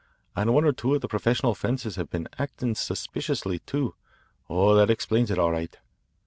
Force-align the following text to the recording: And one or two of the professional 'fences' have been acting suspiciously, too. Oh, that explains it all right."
And 0.35 0.51
one 0.51 0.65
or 0.65 0.71
two 0.73 0.95
of 0.95 1.01
the 1.01 1.07
professional 1.07 1.53
'fences' 1.53 1.95
have 1.95 2.09
been 2.09 2.27
acting 2.39 2.73
suspiciously, 2.73 3.59
too. 3.59 3.93
Oh, 4.49 4.73
that 4.73 4.89
explains 4.89 5.29
it 5.29 5.37
all 5.37 5.51
right." 5.51 5.77